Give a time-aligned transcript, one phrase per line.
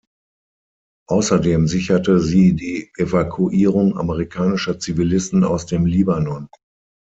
[1.09, 6.47] Außerdem sicherte sie die Evakuierung amerikanischer Zivilisten aus dem Libanon.